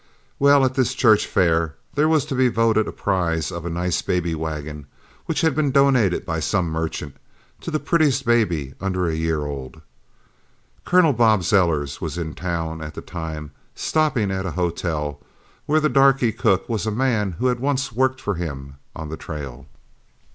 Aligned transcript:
"Well, 0.39 0.65
at 0.65 0.73
this 0.73 0.95
church 0.95 1.27
fair 1.27 1.75
there 1.93 2.07
was 2.09 2.25
to 2.25 2.33
be 2.33 2.47
voted 2.47 2.87
a 2.87 2.91
prize 2.91 3.51
of 3.51 3.67
a 3.67 3.69
nice 3.69 4.01
baby 4.01 4.33
wagon, 4.33 4.87
which 5.27 5.41
had 5.41 5.53
been 5.53 5.69
donated 5.69 6.25
by 6.25 6.39
some 6.39 6.69
merchant, 6.71 7.17
to 7.59 7.69
the 7.69 7.79
prettiest 7.79 8.25
baby 8.25 8.73
under 8.81 9.07
a 9.07 9.13
year 9.13 9.45
old. 9.45 9.79
Colonel 10.85 11.13
Bob 11.13 11.41
Zellers 11.41 12.01
was 12.01 12.17
in 12.17 12.33
town 12.33 12.81
at 12.81 12.95
the 12.95 13.01
time, 13.01 13.51
stopping 13.75 14.31
at 14.31 14.43
a 14.47 14.53
hotel 14.57 15.19
where 15.67 15.79
the 15.79 15.87
darky 15.87 16.31
cook 16.31 16.67
was 16.67 16.87
a 16.87 16.91
man 16.91 17.33
who 17.33 17.45
had 17.45 17.59
once 17.59 17.91
worked 17.91 18.19
for 18.19 18.33
him 18.33 18.77
on 18.95 19.09
the 19.09 19.17
trail. 19.17 19.67